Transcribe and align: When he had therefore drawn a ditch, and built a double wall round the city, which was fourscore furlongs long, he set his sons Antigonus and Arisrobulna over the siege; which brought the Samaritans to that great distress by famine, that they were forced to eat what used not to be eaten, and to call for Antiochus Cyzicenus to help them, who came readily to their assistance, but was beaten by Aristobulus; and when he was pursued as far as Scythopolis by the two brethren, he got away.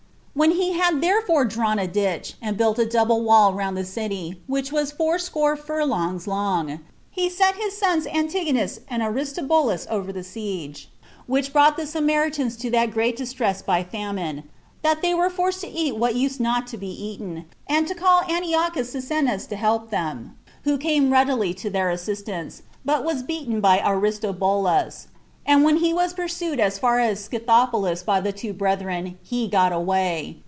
When 0.33 0.51
he 0.51 0.71
had 0.73 1.01
therefore 1.01 1.43
drawn 1.43 1.77
a 1.77 1.87
ditch, 1.87 2.35
and 2.41 2.57
built 2.57 2.79
a 2.79 2.85
double 2.85 3.21
wall 3.21 3.53
round 3.53 3.75
the 3.75 3.83
city, 3.85 4.41
which 4.47 4.71
was 4.71 4.91
fourscore 4.91 5.57
furlongs 5.57 6.25
long, 6.25 6.79
he 7.11 7.29
set 7.29 7.55
his 7.57 7.77
sons 7.77 8.07
Antigonus 8.07 8.79
and 8.87 9.03
Arisrobulna 9.03 9.85
over 9.89 10.13
the 10.13 10.23
siege; 10.23 10.89
which 11.27 11.51
brought 11.51 11.75
the 11.75 11.85
Samaritans 11.85 12.55
to 12.57 12.71
that 12.71 12.89
great 12.91 13.17
distress 13.17 13.61
by 13.61 13.83
famine, 13.83 14.43
that 14.83 15.01
they 15.03 15.13
were 15.13 15.29
forced 15.29 15.61
to 15.61 15.67
eat 15.69 15.97
what 15.97 16.15
used 16.15 16.39
not 16.39 16.65
to 16.67 16.77
be 16.77 16.87
eaten, 16.89 17.45
and 17.67 17.85
to 17.89 17.93
call 17.93 18.23
for 18.23 18.31
Antiochus 18.31 18.93
Cyzicenus 18.93 19.45
to 19.47 19.57
help 19.57 19.89
them, 19.91 20.35
who 20.63 20.77
came 20.77 21.11
readily 21.11 21.53
to 21.55 21.69
their 21.69 21.91
assistance, 21.91 22.63
but 22.85 23.03
was 23.03 23.21
beaten 23.21 23.59
by 23.61 23.79
Aristobulus; 23.85 25.07
and 25.43 25.63
when 25.63 25.77
he 25.77 25.91
was 25.91 26.13
pursued 26.13 26.59
as 26.59 26.77
far 26.77 26.99
as 26.99 27.19
Scythopolis 27.25 28.03
by 28.03 28.21
the 28.21 28.31
two 28.31 28.53
brethren, 28.53 29.17
he 29.23 29.47
got 29.47 29.71
away. 29.73 30.37